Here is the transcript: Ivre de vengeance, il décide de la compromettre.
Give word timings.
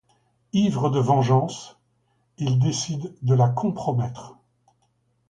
Ivre 0.53 0.89
de 0.89 0.99
vengeance, 0.99 1.77
il 2.39 2.57
décide 2.57 3.13
de 3.21 3.35
la 3.35 3.49
compromettre. 3.49 4.35